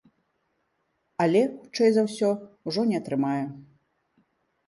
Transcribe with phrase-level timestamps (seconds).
[1.25, 2.29] Але, хутчэй за ўсё,
[2.71, 3.43] ужо не атрымае.